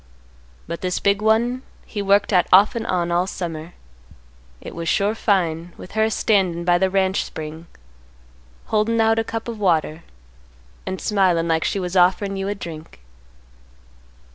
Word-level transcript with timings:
But 0.65 0.81
this 0.81 0.99
big 0.99 1.21
one 1.21 1.61
he 1.85 2.01
worked 2.01 2.33
at 2.33 2.47
off 2.51 2.73
and 2.75 2.87
on 2.87 3.11
all 3.11 3.27
summer. 3.27 3.75
It 4.59 4.73
was 4.73 4.89
sure 4.89 5.13
fine, 5.13 5.73
with 5.77 5.91
her 5.91 6.05
a 6.05 6.09
standin' 6.09 6.65
by 6.65 6.79
the 6.79 6.89
ranch 6.89 7.23
spring, 7.23 7.67
holdin' 8.65 8.99
out 8.99 9.19
a 9.19 9.23
cup 9.23 9.47
of 9.47 9.59
water, 9.59 10.01
and 10.87 10.99
smilin' 10.99 11.47
like 11.47 11.63
she 11.63 11.79
was 11.79 11.95
offerin' 11.95 12.35
you 12.35 12.47
a 12.47 12.55
drink." 12.55 13.01